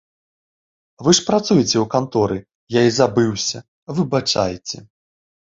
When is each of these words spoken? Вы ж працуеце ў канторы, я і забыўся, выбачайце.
Вы 1.07 1.11
ж 1.17 1.25
працуеце 1.27 1.75
ў 1.81 1.83
канторы, 1.95 2.37
я 2.79 2.85
і 2.89 2.97
забыўся, 2.99 3.59
выбачайце. 4.01 4.77